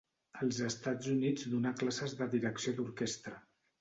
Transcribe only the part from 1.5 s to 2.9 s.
donà classes de direcció